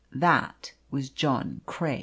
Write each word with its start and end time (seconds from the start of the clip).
That 0.15 0.73
was 0.89 1.11
John 1.11 1.61
Craik." 1.67 1.99